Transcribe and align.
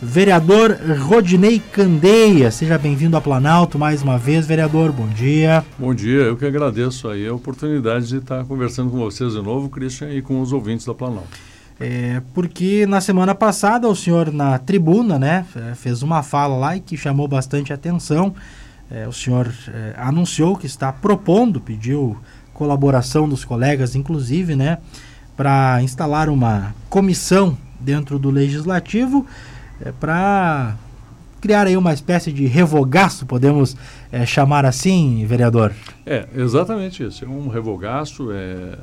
Vereador 0.00 0.78
Rodinei 1.00 1.58
Candeia, 1.58 2.52
seja 2.52 2.78
bem-vindo 2.78 3.16
ao 3.16 3.22
Planalto 3.22 3.76
mais 3.76 4.00
uma 4.00 4.16
vez, 4.16 4.46
vereador. 4.46 4.92
Bom 4.92 5.08
dia. 5.08 5.64
Bom 5.76 5.92
dia, 5.92 6.20
eu 6.20 6.36
que 6.36 6.46
agradeço 6.46 7.08
aí 7.08 7.26
a 7.26 7.34
oportunidade 7.34 8.06
de 8.06 8.18
estar 8.18 8.44
conversando 8.44 8.92
com 8.92 8.98
vocês 8.98 9.32
de 9.32 9.42
novo, 9.42 9.68
Christian, 9.68 10.10
e 10.10 10.22
com 10.22 10.40
os 10.40 10.52
ouvintes 10.52 10.86
da 10.86 10.94
Planalto. 10.94 11.28
É, 11.80 12.22
porque 12.32 12.86
na 12.86 13.00
semana 13.00 13.34
passada 13.34 13.88
o 13.88 13.96
senhor 13.96 14.32
na 14.32 14.56
tribuna, 14.56 15.18
né, 15.18 15.44
é, 15.56 15.74
fez 15.74 16.00
uma 16.00 16.22
fala 16.22 16.56
lá 16.56 16.76
e 16.76 16.80
que 16.80 16.96
chamou 16.96 17.26
bastante 17.26 17.72
atenção. 17.72 18.32
É, 18.88 19.08
o 19.08 19.12
senhor 19.12 19.52
é, 19.66 19.94
anunciou 19.96 20.56
que 20.56 20.66
está 20.66 20.92
propondo, 20.92 21.60
pediu 21.60 22.16
colaboração 22.54 23.28
dos 23.28 23.44
colegas, 23.44 23.96
inclusive, 23.96 24.54
né, 24.54 24.78
para 25.36 25.82
instalar 25.82 26.28
uma 26.28 26.72
comissão 26.88 27.58
dentro 27.80 28.16
do 28.16 28.30
legislativo 28.30 29.26
é, 29.80 29.92
para 29.92 30.76
criar 31.40 31.66
aí 31.66 31.76
uma 31.76 31.92
espécie 31.92 32.32
de 32.32 32.46
revogaço, 32.46 33.24
podemos 33.26 33.76
é, 34.10 34.26
chamar 34.26 34.64
assim, 34.64 35.24
vereador? 35.26 35.72
É, 36.04 36.26
exatamente 36.34 37.04
isso. 37.04 37.24
É 37.24 37.28
um 37.28 37.48
revogaço, 37.48 38.30
é 38.32 38.76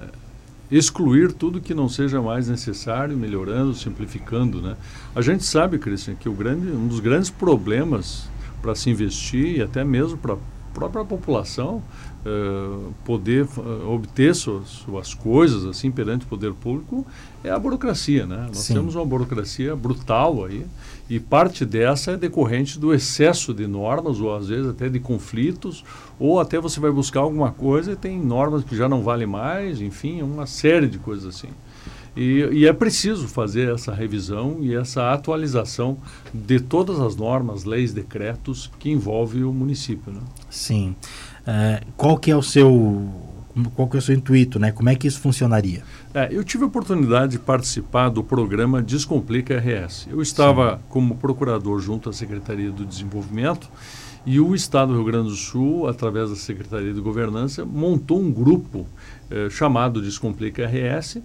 excluir 0.71 1.31
tudo 1.31 1.61
que 1.61 1.73
não 1.73 1.87
seja 1.87 2.21
mais 2.21 2.47
necessário, 2.47 3.15
melhorando, 3.15 3.73
simplificando, 3.73 4.61
né? 4.61 4.75
A 5.15 5.21
gente 5.21 5.43
sabe, 5.43 5.77
Cristian, 5.77 6.15
que 6.15 6.27
o 6.27 6.33
grande, 6.33 6.67
um 6.67 6.87
dos 6.87 6.99
grandes 6.99 7.29
problemas 7.29 8.27
para 8.61 8.73
se 8.73 8.89
investir 8.89 9.57
e 9.57 9.61
até 9.61 9.83
mesmo 9.83 10.17
para 10.17 10.33
a 10.33 10.37
própria 10.73 11.05
população 11.05 11.83
uh, 12.25 12.93
poder 13.05 13.45
uh, 13.57 13.89
obter 13.89 14.33
suas, 14.33 14.67
suas, 14.67 15.13
coisas 15.13 15.65
assim 15.65 15.91
perante 15.91 16.25
o 16.25 16.27
poder 16.27 16.51
público 16.53 17.05
é 17.43 17.51
a 17.51 17.59
burocracia, 17.59 18.25
né? 18.25 18.45
Nós 18.47 18.57
Sim. 18.57 18.73
temos 18.73 18.95
uma 18.95 19.05
burocracia 19.05 19.75
brutal 19.75 20.43
aí 20.45 20.65
e 21.09 21.19
parte 21.19 21.65
dessa 21.65 22.11
é 22.11 22.17
decorrente 22.17 22.79
do 22.79 22.93
excesso 22.93 23.53
de 23.53 23.67
normas 23.67 24.19
ou 24.19 24.35
às 24.35 24.47
vezes 24.47 24.67
até 24.67 24.89
de 24.89 24.99
conflitos 24.99 25.83
ou 26.19 26.39
até 26.39 26.59
você 26.59 26.79
vai 26.79 26.91
buscar 26.91 27.19
alguma 27.21 27.51
coisa 27.51 27.91
e 27.91 27.95
tem 27.95 28.19
normas 28.19 28.63
que 28.63 28.75
já 28.75 28.89
não 28.89 29.03
valem 29.03 29.27
mais, 29.27 29.81
enfim, 29.81 30.21
uma 30.21 30.45
série 30.45 30.87
de 30.87 30.97
coisas 30.97 31.35
assim. 31.35 31.49
E, 32.15 32.47
e, 32.51 32.65
é 32.65 32.71
preciso 32.71 33.27
fazer 33.27 33.73
essa 33.73 33.93
revisão 33.93 34.59
e 34.61 34.73
essa 34.73 35.11
atualização 35.11 35.97
de 36.33 36.61
todas 36.61 36.97
as 37.01 37.17
normas, 37.17 37.65
leis, 37.65 37.91
decretos 37.91 38.71
que 38.79 38.89
envolvem 38.89 39.43
o 39.43 39.51
município. 39.51 40.13
Né? 40.13 40.21
Sim. 40.49 40.95
Uh, 41.41 41.85
qual 41.97 42.17
que 42.17 42.31
é 42.31 42.35
o 42.35 42.41
seu 42.41 43.11
qual 43.75 43.87
que 43.87 43.95
é 43.95 43.99
o 43.99 44.01
seu 44.01 44.15
intuito, 44.15 44.59
né? 44.59 44.71
Como 44.71 44.89
é 44.89 44.95
que 44.95 45.07
isso 45.07 45.19
funcionaria? 45.19 45.83
É, 46.13 46.27
eu 46.31 46.43
tive 46.43 46.63
a 46.63 46.67
oportunidade 46.67 47.33
de 47.33 47.39
participar 47.39 48.09
do 48.09 48.23
programa 48.23 48.81
Descomplica 48.81 49.57
RS. 49.57 50.07
Eu 50.09 50.21
estava 50.21 50.77
Sim. 50.77 50.83
como 50.89 51.15
procurador 51.15 51.79
junto 51.79 52.09
à 52.09 52.13
Secretaria 52.13 52.71
do 52.71 52.85
Desenvolvimento 52.85 53.69
e 54.25 54.39
o 54.39 54.55
Estado 54.55 54.89
do 54.89 54.95
Rio 54.95 55.05
Grande 55.05 55.29
do 55.29 55.35
Sul, 55.35 55.87
através 55.87 56.31
da 56.31 56.35
Secretaria 56.35 56.93
de 56.93 56.99
Governança, 56.99 57.63
montou 57.63 58.19
um 58.19 58.31
grupo 58.31 58.87
eh, 59.29 59.49
chamado 59.51 60.01
Descomplica 60.01 60.65
RS, 60.65 61.17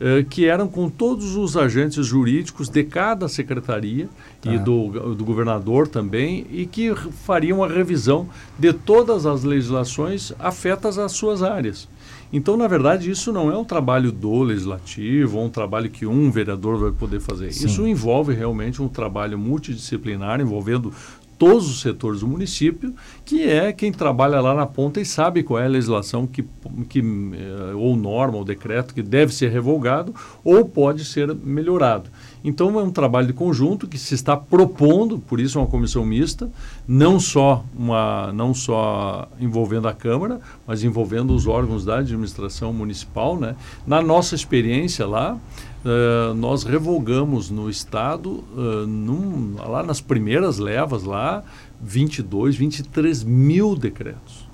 eh, 0.00 0.24
que 0.28 0.46
eram 0.46 0.66
com 0.66 0.88
todos 0.88 1.36
os 1.36 1.56
agentes 1.56 2.06
jurídicos 2.06 2.68
de 2.68 2.82
cada 2.84 3.28
secretaria 3.28 4.08
tá. 4.40 4.54
e 4.54 4.58
do, 4.58 5.14
do 5.14 5.24
governador 5.24 5.86
também, 5.86 6.46
e 6.50 6.64
que 6.64 6.94
fariam 6.94 7.62
a 7.62 7.68
revisão 7.68 8.28
de 8.58 8.72
todas 8.72 9.26
as 9.26 9.44
legislações 9.44 10.32
afetas 10.38 10.98
às 10.98 11.12
suas 11.12 11.42
áreas. 11.42 11.88
Então, 12.32 12.56
na 12.56 12.66
verdade, 12.66 13.10
isso 13.10 13.32
não 13.32 13.50
é 13.50 13.56
um 13.56 13.64
trabalho 13.64 14.10
do 14.10 14.42
legislativo, 14.42 15.38
ou 15.38 15.44
um 15.44 15.50
trabalho 15.50 15.88
que 15.88 16.04
um 16.04 16.30
vereador 16.30 16.78
vai 16.78 16.90
poder 16.90 17.20
fazer. 17.20 17.52
Sim. 17.52 17.66
Isso 17.66 17.86
envolve 17.86 18.34
realmente 18.34 18.82
um 18.82 18.88
trabalho 18.88 19.38
multidisciplinar, 19.38 20.40
envolvendo 20.40 20.92
todos 21.38 21.68
os 21.68 21.80
setores 21.80 22.20
do 22.20 22.28
município, 22.28 22.94
que 23.24 23.42
é 23.42 23.72
quem 23.72 23.92
trabalha 23.92 24.40
lá 24.40 24.54
na 24.54 24.66
ponta 24.66 25.00
e 25.00 25.04
sabe 25.04 25.42
qual 25.42 25.60
é 25.60 25.66
a 25.66 25.68
legislação 25.68 26.26
que, 26.26 26.44
que 26.88 27.00
eh, 27.00 27.74
ou 27.74 27.96
norma 27.96 28.38
ou 28.38 28.44
decreto 28.44 28.94
que 28.94 29.02
deve 29.02 29.34
ser 29.34 29.50
revogado 29.50 30.14
ou 30.42 30.64
pode 30.64 31.04
ser 31.04 31.34
melhorado. 31.34 32.10
Então 32.42 32.78
é 32.78 32.82
um 32.82 32.90
trabalho 32.90 33.26
de 33.26 33.32
conjunto 33.32 33.88
que 33.88 33.98
se 33.98 34.14
está 34.14 34.36
propondo, 34.36 35.18
por 35.18 35.40
isso 35.40 35.58
é 35.58 35.62
uma 35.62 35.66
comissão 35.66 36.04
mista, 36.04 36.48
não 36.86 37.18
só 37.18 37.64
uma 37.76 38.32
não 38.32 38.54
só 38.54 39.28
envolvendo 39.40 39.88
a 39.88 39.92
Câmara, 39.92 40.40
mas 40.66 40.84
envolvendo 40.84 41.34
os 41.34 41.46
órgãos 41.46 41.84
da 41.84 41.98
administração 41.98 42.72
municipal, 42.72 43.36
né? 43.36 43.56
Na 43.86 44.00
nossa 44.00 44.34
experiência 44.34 45.06
lá, 45.06 45.38
Uh, 45.86 46.34
nós 46.34 46.64
revogamos 46.64 47.48
no 47.48 47.70
Estado, 47.70 48.42
uh, 48.56 48.84
num, 48.88 49.54
lá 49.54 49.84
nas 49.84 50.00
primeiras 50.00 50.58
levas, 50.58 51.04
lá, 51.04 51.44
22, 51.80 52.56
23 52.56 53.22
mil 53.22 53.76
decretos. 53.76 54.48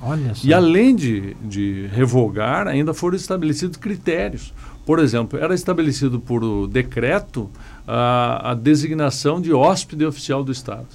Olha 0.00 0.36
só. 0.36 0.46
E 0.46 0.54
além 0.54 0.94
de, 0.94 1.34
de 1.42 1.88
revogar, 1.88 2.68
ainda 2.68 2.94
foram 2.94 3.16
estabelecidos 3.16 3.76
critérios. 3.76 4.54
Por 4.86 5.00
exemplo, 5.00 5.36
era 5.36 5.52
estabelecido 5.52 6.20
por 6.20 6.68
decreto 6.68 7.50
a, 7.84 8.52
a 8.52 8.54
designação 8.54 9.40
de 9.40 9.52
hóspede 9.52 10.06
oficial 10.06 10.44
do 10.44 10.52
Estado. 10.52 10.86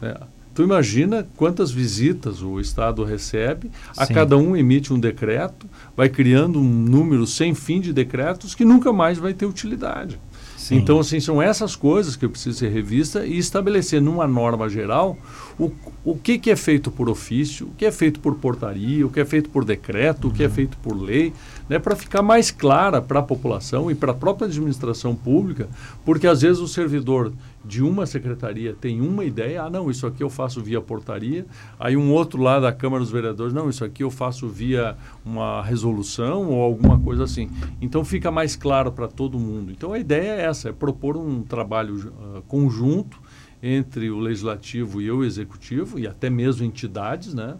É. 0.00 0.20
Tu 0.54 0.62
imagina 0.62 1.26
quantas 1.36 1.70
visitas 1.70 2.42
o 2.42 2.60
Estado 2.60 3.04
recebe, 3.04 3.70
a 3.96 4.04
Sim. 4.04 4.14
cada 4.14 4.36
um 4.36 4.54
emite 4.54 4.92
um 4.92 5.00
decreto, 5.00 5.66
vai 5.96 6.08
criando 6.08 6.58
um 6.58 6.62
número 6.62 7.26
sem 7.26 7.54
fim 7.54 7.80
de 7.80 7.92
decretos 7.92 8.54
que 8.54 8.64
nunca 8.64 8.92
mais 8.92 9.18
vai 9.18 9.32
ter 9.32 9.46
utilidade. 9.46 10.18
Sim. 10.62 10.76
Então, 10.76 11.00
assim, 11.00 11.18
são 11.18 11.42
essas 11.42 11.74
coisas 11.74 12.14
que 12.14 12.24
eu 12.24 12.30
preciso 12.30 12.58
ser 12.58 12.68
revista 12.68 13.26
e 13.26 13.36
estabelecer 13.36 14.00
numa 14.00 14.28
norma 14.28 14.68
geral 14.68 15.18
o, 15.58 15.72
o 16.04 16.16
que, 16.16 16.38
que 16.38 16.52
é 16.52 16.56
feito 16.56 16.88
por 16.88 17.08
ofício, 17.08 17.66
o 17.66 17.70
que 17.74 17.84
é 17.84 17.90
feito 17.90 18.20
por 18.20 18.36
portaria, 18.36 19.04
o 19.04 19.10
que 19.10 19.18
é 19.18 19.24
feito 19.24 19.50
por 19.50 19.64
decreto, 19.64 20.26
uhum. 20.26 20.30
o 20.30 20.34
que 20.36 20.44
é 20.44 20.46
uhum. 20.46 20.52
feito 20.52 20.76
por 20.76 20.94
lei, 20.94 21.32
né, 21.68 21.80
para 21.80 21.96
ficar 21.96 22.22
mais 22.22 22.52
clara 22.52 23.02
para 23.02 23.18
a 23.18 23.22
população 23.22 23.90
e 23.90 23.94
para 23.94 24.12
a 24.12 24.14
própria 24.14 24.46
administração 24.46 25.16
pública, 25.16 25.68
porque 26.04 26.28
às 26.28 26.42
vezes 26.42 26.60
o 26.60 26.68
servidor 26.68 27.32
de 27.64 27.82
uma 27.82 28.06
secretaria 28.06 28.74
tem 28.74 29.00
uma 29.00 29.24
ideia, 29.24 29.62
ah, 29.62 29.70
não, 29.70 29.90
isso 29.90 30.06
aqui 30.06 30.22
eu 30.22 30.30
faço 30.30 30.60
via 30.62 30.80
portaria, 30.80 31.46
aí 31.78 31.96
um 31.96 32.12
outro 32.12 32.40
lá 32.40 32.58
da 32.58 32.72
Câmara 32.72 33.02
dos 33.02 33.12
Vereadores, 33.12 33.52
não, 33.52 33.68
isso 33.68 33.84
aqui 33.84 34.02
eu 34.02 34.10
faço 34.10 34.48
via 34.48 34.96
uma 35.24 35.62
resolução 35.62 36.50
ou 36.50 36.62
alguma 36.62 36.98
coisa 36.98 37.24
assim. 37.24 37.48
Então 37.80 38.04
fica 38.04 38.30
mais 38.30 38.56
claro 38.56 38.90
para 38.92 39.08
todo 39.08 39.38
mundo. 39.38 39.70
Então 39.70 39.92
a 39.92 39.98
ideia 39.98 40.32
é 40.32 40.44
essa, 40.46 40.70
é 40.70 40.72
propor 40.72 41.16
um 41.16 41.42
trabalho 41.42 41.94
uh, 41.96 42.42
conjunto 42.42 43.20
entre 43.62 44.10
o 44.10 44.18
legislativo 44.18 45.00
e 45.00 45.10
o 45.10 45.22
executivo 45.22 45.98
e 45.98 46.06
até 46.06 46.28
mesmo 46.28 46.64
entidades, 46.64 47.32
né? 47.32 47.54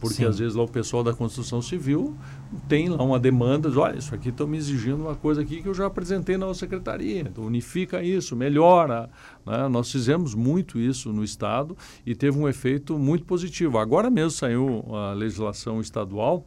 Porque 0.00 0.16
Sim. 0.16 0.24
às 0.24 0.38
vezes 0.38 0.54
lá 0.54 0.62
o 0.62 0.68
pessoal 0.68 1.04
da 1.04 1.12
construção 1.12 1.60
civil 1.60 2.16
tem 2.68 2.88
lá 2.88 3.02
uma 3.04 3.18
demanda, 3.20 3.68
diz, 3.68 3.76
olha, 3.76 3.98
isso 3.98 4.14
aqui 4.14 4.30
estão 4.30 4.46
me 4.46 4.56
exigindo 4.56 5.02
uma 5.02 5.14
coisa 5.14 5.42
aqui 5.42 5.60
que 5.60 5.68
eu 5.68 5.74
já 5.74 5.86
apresentei 5.86 6.38
na 6.38 6.52
secretaria, 6.54 7.20
então 7.20 7.44
unifica 7.44 8.02
isso, 8.02 8.34
melhora. 8.34 9.10
Né? 9.44 9.68
Nós 9.68 9.92
fizemos 9.92 10.34
muito 10.34 10.78
isso 10.78 11.12
no 11.12 11.22
Estado 11.22 11.76
e 12.06 12.14
teve 12.14 12.38
um 12.38 12.48
efeito 12.48 12.98
muito 12.98 13.24
positivo. 13.24 13.78
Agora 13.78 14.08
mesmo 14.08 14.30
saiu 14.30 14.84
a 14.94 15.12
legislação 15.12 15.80
estadual 15.80 16.46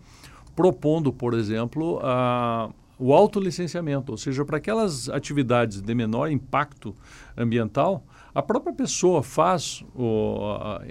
propondo, 0.55 1.11
por 1.11 1.33
exemplo, 1.33 1.99
a, 2.03 2.69
o 2.97 3.13
autolicenciamento, 3.13 4.11
ou 4.11 4.17
seja, 4.17 4.45
para 4.45 4.57
aquelas 4.57 5.09
atividades 5.09 5.81
de 5.81 5.95
menor 5.95 6.29
impacto 6.29 6.95
ambiental, 7.35 8.03
a 8.33 8.41
própria 8.41 8.73
pessoa 8.73 9.21
faz 9.21 9.83
o, 9.95 10.55
a, 10.59 10.81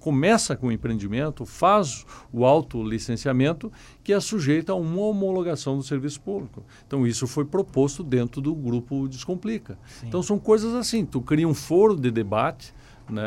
começa 0.00 0.56
com 0.56 0.68
o 0.68 0.72
empreendimento, 0.72 1.44
faz 1.44 2.04
o 2.32 2.44
autolicenciamento, 2.44 3.70
que 4.02 4.12
é 4.12 4.18
sujeito 4.18 4.72
a 4.72 4.74
uma 4.74 5.02
homologação 5.02 5.76
do 5.76 5.84
serviço 5.84 6.20
público. 6.22 6.64
Então, 6.86 7.06
isso 7.06 7.26
foi 7.26 7.44
proposto 7.44 8.02
dentro 8.02 8.40
do 8.40 8.54
grupo 8.54 9.06
Descomplica. 9.06 9.78
Sim. 10.00 10.08
Então, 10.08 10.22
são 10.22 10.38
coisas 10.38 10.74
assim, 10.74 11.04
tu 11.04 11.20
cria 11.20 11.46
um 11.46 11.54
foro 11.54 11.94
de 11.94 12.10
debate, 12.10 12.74
né, 13.10 13.22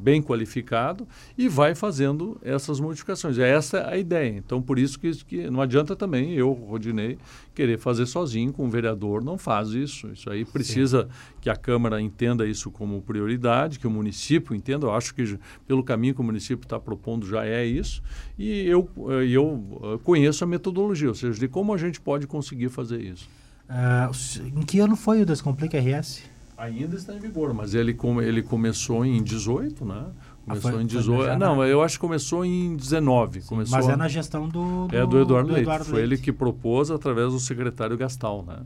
bem 0.00 0.22
qualificado 0.22 1.06
e 1.36 1.48
vai 1.48 1.74
fazendo 1.74 2.38
essas 2.42 2.80
modificações. 2.80 3.38
É 3.38 3.48
essa 3.48 3.88
a 3.88 3.96
ideia. 3.96 4.36
Então, 4.36 4.60
por 4.60 4.78
isso 4.78 4.98
que, 4.98 5.12
que 5.24 5.50
não 5.50 5.60
adianta 5.60 5.94
também 5.96 6.32
eu, 6.34 6.52
Rodinei, 6.52 7.18
querer 7.54 7.78
fazer 7.78 8.06
sozinho 8.06 8.52
com 8.52 8.66
o 8.66 8.70
vereador, 8.70 9.22
não 9.22 9.36
faz 9.36 9.70
isso. 9.70 10.08
Isso 10.12 10.30
aí 10.30 10.44
precisa 10.44 11.04
Sim. 11.04 11.34
que 11.40 11.50
a 11.50 11.56
Câmara 11.56 12.00
entenda 12.00 12.46
isso 12.46 12.70
como 12.70 13.00
prioridade, 13.02 13.78
que 13.78 13.86
o 13.86 13.90
município 13.90 14.54
entenda. 14.54 14.86
Eu 14.86 14.92
acho 14.92 15.14
que 15.14 15.38
pelo 15.66 15.82
caminho 15.82 16.14
que 16.14 16.20
o 16.20 16.24
município 16.24 16.64
está 16.64 16.78
propondo 16.78 17.26
já 17.26 17.44
é 17.44 17.64
isso. 17.64 18.02
E 18.38 18.66
eu, 18.66 18.88
eu 19.28 19.80
eh, 19.82 19.98
conheço 20.02 20.44
a 20.44 20.46
metodologia, 20.46 21.08
ou 21.08 21.14
seja, 21.14 21.38
de 21.38 21.48
como 21.48 21.72
a 21.72 21.78
gente 21.78 22.00
pode 22.00 22.26
conseguir 22.26 22.68
fazer 22.68 23.00
isso. 23.00 23.28
Uh, 23.68 24.58
em 24.58 24.62
que 24.62 24.80
ano 24.80 24.96
foi 24.96 25.22
o 25.22 25.26
Descomplica 25.26 25.78
RS? 25.78 26.31
Ainda 26.56 26.96
está 26.96 27.14
em 27.14 27.18
vigor, 27.18 27.52
mas 27.54 27.74
ele, 27.74 27.96
ele 28.22 28.42
começou 28.42 29.04
em 29.04 29.22
18, 29.22 29.84
né? 29.84 30.06
Começou 30.46 30.76
ah, 30.76 30.82
em 30.82 30.86
18. 30.86 31.38
Não, 31.38 31.64
eu 31.64 31.82
acho 31.82 31.94
que 31.96 32.00
começou 32.00 32.44
em 32.44 32.74
19. 32.74 33.42
Sim, 33.42 33.48
começou 33.48 33.78
mas 33.78 33.88
é 33.88 33.96
na 33.96 34.08
gestão 34.08 34.48
do, 34.48 34.88
do 34.88 34.96
É 34.96 35.06
do 35.06 35.20
Eduardo, 35.20 35.48
do 35.48 35.54
Leite. 35.54 35.62
Eduardo 35.62 35.84
foi 35.84 36.00
Leite. 36.00 36.14
ele 36.14 36.20
que 36.20 36.32
propôs 36.32 36.90
através 36.90 37.32
do 37.32 37.38
secretário 37.38 37.96
Gastal, 37.96 38.44
né? 38.46 38.56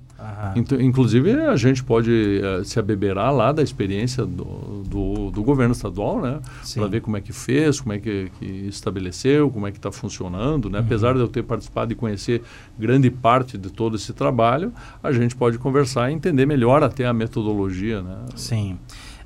Então, 0.57 0.81
inclusive, 0.81 1.33
a 1.33 1.57
gente 1.57 1.85
pode 1.85 2.11
uh, 2.11 2.65
se 2.65 2.79
abeberar 2.79 3.33
lá 3.33 3.53
da 3.53 3.63
experiência 3.63 4.25
do, 4.25 4.85
do, 4.87 5.31
do 5.31 5.43
governo 5.43 5.73
estadual, 5.73 6.21
né? 6.21 6.41
Para 6.75 6.87
ver 6.87 7.01
como 7.03 7.19
é 7.19 7.21
que 7.21 7.33
fez, 7.33 7.81
como 7.81 7.93
é 7.93 7.99
que, 7.99 8.31
que 8.39 8.45
estabeleceu, 8.45 9.51
como 9.51 9.67
é 9.67 9.71
que 9.71 9.79
está 9.79 9.93
funcionando, 9.93 10.71
né? 10.71 10.79
Uhum. 10.79 10.85
Apesar 10.85 11.13
de 11.13 11.21
eu 11.21 11.29
ter 11.29 11.43
participado 11.43 11.93
e 11.93 11.95
conhecer 11.95 12.43
grande 12.79 13.11
parte 13.11 13.59
de 13.59 13.71
todo 13.71 13.97
esse 13.97 14.15
trabalho, 14.15 14.73
a 15.03 15.13
gente 15.13 15.37
pode 15.37 15.59
conversar 15.59 16.11
e 16.11 16.15
entender 16.15 16.47
melhor 16.47 16.83
até 16.83 17.05
a 17.05 17.13
metodologia, 17.13 18.01
né? 18.01 18.25
Sim. 18.35 18.79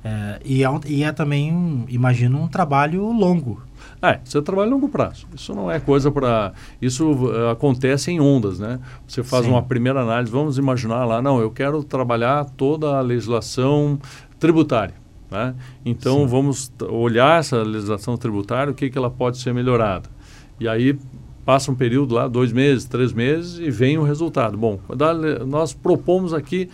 É, 0.03 0.39
e, 0.43 0.63
é, 0.63 0.67
e 0.87 1.03
é 1.03 1.11
também, 1.11 1.85
imagino, 1.87 2.41
um 2.41 2.47
trabalho 2.47 3.11
longo. 3.11 3.61
É, 4.01 4.19
isso 4.25 4.37
é 4.37 4.41
trabalho 4.41 4.69
a 4.69 4.73
longo 4.73 4.89
prazo. 4.89 5.27
Isso 5.35 5.53
não 5.53 5.69
é 5.69 5.79
coisa 5.79 6.11
para. 6.11 6.53
Isso 6.81 7.11
uh, 7.11 7.49
acontece 7.49 8.11
em 8.11 8.19
ondas, 8.19 8.59
né? 8.59 8.79
Você 9.07 9.23
faz 9.23 9.45
Sim. 9.45 9.51
uma 9.51 9.61
primeira 9.61 10.01
análise, 10.01 10.31
vamos 10.31 10.57
imaginar 10.57 11.05
lá, 11.05 11.21
não, 11.21 11.39
eu 11.39 11.51
quero 11.51 11.83
trabalhar 11.83 12.45
toda 12.45 12.97
a 12.97 13.01
legislação 13.01 13.99
tributária. 14.39 14.95
Né? 15.29 15.55
Então 15.85 16.19
Sim. 16.19 16.27
vamos 16.27 16.73
olhar 16.89 17.39
essa 17.39 17.61
legislação 17.61 18.17
tributária, 18.17 18.71
o 18.71 18.75
que, 18.75 18.89
que 18.89 18.97
ela 18.97 19.09
pode 19.09 19.37
ser 19.37 19.53
melhorada. 19.53 20.09
E 20.59 20.67
aí 20.67 20.97
passa 21.45 21.71
um 21.71 21.75
período 21.75 22.15
lá, 22.15 22.27
dois 22.27 22.51
meses, 22.51 22.85
três 22.85 23.13
meses, 23.13 23.59
e 23.59 23.69
vem 23.71 23.97
o 23.97 24.03
resultado. 24.03 24.57
Bom, 24.57 24.79
nós 25.47 25.73
propomos 25.73 26.33
aqui 26.33 26.69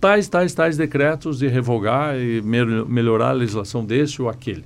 tais, 0.00 0.28
tais, 0.28 0.54
tais 0.54 0.76
decretos 0.76 1.38
de 1.38 1.48
revogar 1.48 2.16
e 2.16 2.40
me 2.40 2.64
melhorar 2.86 3.30
a 3.30 3.32
legislação 3.32 3.84
desse 3.84 4.22
ou 4.22 4.28
aquele. 4.28 4.64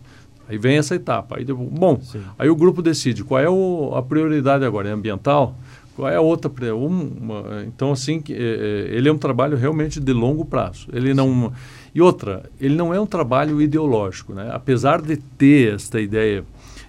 Aí 0.48 0.58
vem 0.58 0.76
essa 0.76 0.94
etapa. 0.94 1.38
Aí, 1.38 1.44
bom, 1.44 1.98
Sim. 2.00 2.22
aí 2.38 2.48
o 2.48 2.56
grupo 2.56 2.82
decide 2.82 3.24
qual 3.24 3.40
é 3.40 3.48
o, 3.48 3.92
a 3.94 4.02
prioridade 4.02 4.64
agora, 4.64 4.88
é 4.88 4.92
ambiental? 4.92 5.56
Qual 5.96 6.08
é 6.08 6.16
a 6.16 6.20
outra? 6.20 6.50
Uma, 6.74 7.64
então, 7.66 7.92
assim, 7.92 8.22
é, 8.28 8.32
é, 8.32 8.94
ele 8.94 9.08
é 9.08 9.12
um 9.12 9.18
trabalho 9.18 9.56
realmente 9.56 10.00
de 10.00 10.12
longo 10.12 10.44
prazo. 10.44 10.88
Ele 10.92 11.14
não... 11.14 11.52
E 11.94 12.02
outra, 12.02 12.50
ele 12.60 12.74
não 12.74 12.92
é 12.92 13.00
um 13.00 13.06
trabalho 13.06 13.62
ideológico, 13.62 14.34
né? 14.34 14.50
Apesar 14.52 15.00
de 15.00 15.16
ter 15.16 15.74
esta 15.74 16.00
ideia 16.00 16.44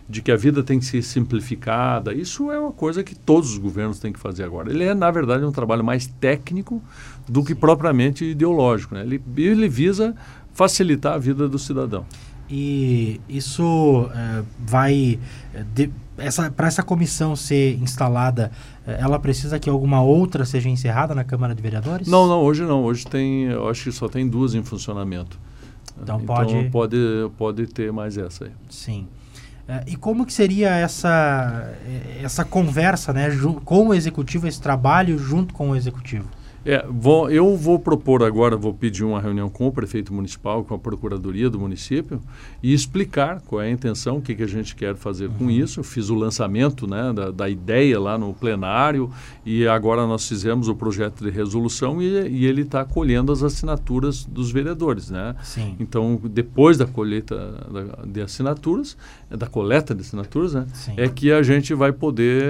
de 0.08 0.22
que 0.22 0.32
a 0.32 0.36
vida 0.36 0.64
tem 0.64 0.78
que 0.80 0.86
ser 0.86 1.02
simplificada, 1.02 2.14
isso 2.14 2.52
é 2.52 2.60
uma 2.60 2.72
coisa 2.72 3.04
que 3.04 3.16
todos 3.16 3.52
os 3.52 3.58
governos 3.58 4.00
têm 4.00 4.14
que 4.14 4.20
fazer 4.20 4.44
agora. 4.44 4.70
Ele 4.70 4.84
é, 4.84 4.94
na 4.94 5.10
verdade, 5.10 5.44
um 5.44 5.52
trabalho 5.52 5.84
mais 5.84 6.06
técnico 6.06 6.82
do 7.28 7.44
que 7.44 7.56
propriamente 7.56 8.24
ideológico. 8.24 8.94
Né? 8.94 9.02
Ele, 9.02 9.22
ele 9.36 9.68
visa 9.68 10.16
facilitar 10.54 11.14
a 11.14 11.18
vida 11.18 11.50
do 11.50 11.58
cidadão. 11.58 12.06
E 12.48 13.20
isso 13.28 14.08
é, 14.14 14.44
vai. 14.60 15.20
É, 15.54 15.90
essa, 16.20 16.52
Para 16.52 16.68
essa 16.68 16.84
comissão 16.84 17.36
ser 17.36 17.76
instalada, 17.82 18.52
é, 18.86 18.98
ela 19.02 19.18
precisa 19.18 19.60
que 19.60 19.68
alguma 19.68 20.02
outra 20.04 20.46
seja 20.46 20.70
encerrada 20.70 21.16
na 21.16 21.24
Câmara 21.24 21.56
de 21.56 21.62
Vereadores? 21.64 22.08
Não, 22.08 22.28
não, 22.28 22.42
hoje 22.44 22.64
não. 22.64 22.84
Hoje 22.84 23.06
tem, 23.08 23.46
eu 23.46 23.68
acho 23.68 23.86
que 23.86 23.92
só 23.92 24.08
tem 24.08 24.28
duas 24.28 24.54
em 24.54 24.64
funcionamento. 24.64 25.40
Então, 26.00 26.20
então 26.22 26.36
pode... 26.36 26.70
pode. 26.70 26.98
Pode 27.36 27.68
ter 27.68 27.92
mais 27.92 28.16
essa 28.16 28.46
aí. 28.46 28.52
Sim. 28.70 29.08
É, 29.68 29.84
e 29.88 29.96
como 29.96 30.26
que 30.26 30.34
seria 30.34 30.70
essa, 30.70 31.74
essa 32.22 32.46
conversa 32.46 33.12
né, 33.12 33.30
com 33.64 33.88
o 33.88 33.94
executivo, 33.94 34.48
esse 34.48 34.62
trabalho 34.62 35.18
junto 35.18 35.54
com 35.54 35.72
o 35.72 35.76
executivo? 35.76 36.30
É, 36.66 36.84
vou, 36.90 37.30
eu 37.30 37.56
vou 37.56 37.78
propor 37.78 38.24
agora, 38.24 38.58
vou 38.58 38.74
pedir 38.74 39.04
uma 39.04 39.22
reunião 39.22 39.48
com 39.50 39.68
o 39.68 39.72
prefeito 39.72 40.12
municipal, 40.12 40.64
com 40.64 40.74
a 40.74 40.80
procuradoria 40.80 41.48
do 41.48 41.60
município 41.60 42.20
e 42.64 42.74
explicar 42.74 43.40
qual 43.42 43.62
é 43.62 43.68
a 43.68 43.70
intenção, 43.70 44.18
o 44.18 44.22
que, 44.22 44.34
que 44.34 44.42
a 44.42 44.48
gente 44.48 44.76
quer 44.76 44.96
fazer 44.96 45.28
uhum. 45.28 45.34
com 45.34 45.52
isso. 45.52 45.80
Eu 45.80 45.84
fiz 45.84 46.10
o 46.10 46.16
lançamento 46.16 46.88
né, 46.88 47.14
da, 47.14 47.30
da, 47.30 47.48
ideia 47.48 48.00
lá 48.00 48.18
no 48.18 48.34
plenário 48.34 49.12
e 49.46 49.68
agora 49.68 50.08
nós 50.08 50.28
fizemos 50.28 50.68
o 50.68 50.76
projeto 50.76 51.24
de 51.24 51.30
resolução 51.30 52.02
e, 52.02 52.28
e 52.30 52.46
ele 52.48 52.64
está 52.64 52.84
colhendo 52.84 53.32
as 53.32 53.44
assinaturas 53.44 54.26
dos 54.26 54.52
vereadores. 54.52 55.12
Né? 55.12 55.36
Sim. 55.44 55.76
Então, 55.80 56.20
depois 56.24 56.80
da 56.80 56.88
colheita 56.88 57.36
da, 57.72 58.06
de 58.06 58.22
assinaturas, 58.22 58.98
da 59.30 59.46
coleta 59.46 59.94
de 59.94 60.02
assinaturas, 60.02 60.56
né, 60.56 60.66
é 60.98 61.08
que 61.08 61.32
a 61.32 61.44
gente 61.44 61.76
vai 61.76 61.92
poder 61.92 62.44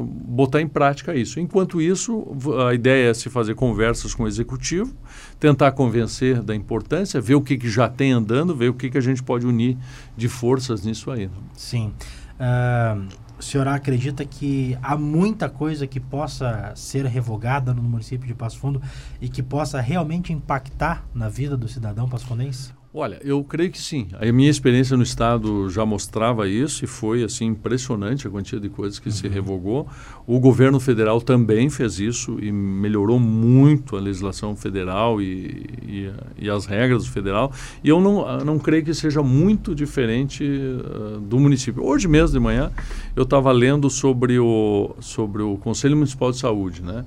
botar 0.00 0.62
em 0.62 0.68
prática 0.68 1.14
isso. 1.14 1.38
Enquanto 1.38 1.82
isso, 1.82 2.26
a 2.66 2.72
ideia 2.72 3.10
é 3.10 3.14
se 3.14 3.28
fazer 3.28 3.57
conversas 3.58 4.14
com 4.14 4.22
o 4.22 4.28
executivo, 4.28 4.94
tentar 5.40 5.72
convencer 5.72 6.40
da 6.40 6.54
importância, 6.54 7.20
ver 7.20 7.34
o 7.34 7.42
que, 7.42 7.58
que 7.58 7.68
já 7.68 7.88
tem 7.88 8.12
andando, 8.12 8.54
ver 8.54 8.68
o 8.68 8.74
que, 8.74 8.88
que 8.88 8.96
a 8.96 9.00
gente 9.00 9.20
pode 9.20 9.44
unir 9.44 9.76
de 10.16 10.28
forças 10.28 10.84
nisso 10.84 11.10
aí. 11.10 11.26
Né? 11.26 11.32
Sim. 11.54 11.92
Uh, 12.38 13.08
o 13.36 13.42
senhor 13.42 13.66
acredita 13.66 14.24
que 14.24 14.78
há 14.80 14.96
muita 14.96 15.48
coisa 15.48 15.88
que 15.88 15.98
possa 15.98 16.72
ser 16.76 17.04
revogada 17.04 17.74
no 17.74 17.82
município 17.82 18.28
de 18.28 18.34
Passo 18.34 18.60
Fundo 18.60 18.80
e 19.20 19.28
que 19.28 19.42
possa 19.42 19.80
realmente 19.80 20.32
impactar 20.32 21.04
na 21.12 21.28
vida 21.28 21.56
do 21.56 21.66
cidadão 21.66 22.08
pasfonense? 22.08 22.77
Olha, 23.00 23.20
eu 23.22 23.44
creio 23.44 23.70
que 23.70 23.80
sim. 23.80 24.08
A 24.20 24.32
minha 24.32 24.50
experiência 24.50 24.96
no 24.96 25.04
Estado 25.04 25.70
já 25.70 25.86
mostrava 25.86 26.48
isso 26.48 26.84
e 26.84 26.88
foi 26.88 27.22
assim 27.22 27.46
impressionante 27.46 28.26
a 28.26 28.30
quantia 28.30 28.58
de 28.58 28.68
coisas 28.68 28.98
que 28.98 29.06
uhum. 29.06 29.14
se 29.14 29.28
revogou. 29.28 29.86
O 30.26 30.40
governo 30.40 30.80
federal 30.80 31.20
também 31.20 31.70
fez 31.70 32.00
isso 32.00 32.40
e 32.42 32.50
melhorou 32.50 33.20
muito 33.20 33.96
a 33.96 34.00
legislação 34.00 34.56
federal 34.56 35.22
e, 35.22 35.64
e, 35.86 36.12
e 36.40 36.50
as 36.50 36.66
regras 36.66 37.04
do 37.04 37.10
federal. 37.12 37.52
E 37.84 37.88
eu 37.88 38.00
não, 38.00 38.38
não 38.38 38.58
creio 38.58 38.84
que 38.84 38.92
seja 38.92 39.22
muito 39.22 39.76
diferente 39.76 40.42
uh, 40.42 41.20
do 41.20 41.38
município. 41.38 41.84
Hoje 41.84 42.08
mesmo 42.08 42.32
de 42.32 42.40
manhã 42.40 42.72
eu 43.14 43.22
estava 43.22 43.52
lendo 43.52 43.88
sobre 43.88 44.40
o, 44.40 44.96
sobre 44.98 45.40
o 45.40 45.56
Conselho 45.58 45.94
Municipal 45.94 46.32
de 46.32 46.38
Saúde. 46.38 46.82
Né? 46.82 47.04